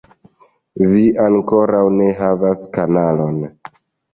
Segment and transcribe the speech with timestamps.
[0.93, 3.41] Vi ankoraŭ ne havas kanalon